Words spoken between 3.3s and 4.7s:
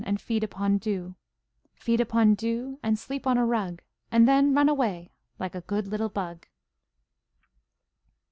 a rug, And then run